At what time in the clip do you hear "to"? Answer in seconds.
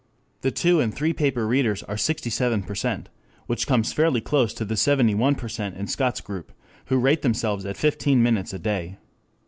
4.55-4.65